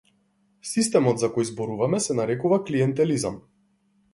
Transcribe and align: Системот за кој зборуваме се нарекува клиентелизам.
Системот 0.69 1.19
за 1.23 1.29
кој 1.35 1.47
зборуваме 1.49 1.99
се 2.07 2.15
нарекува 2.21 2.61
клиентелизам. 2.71 3.39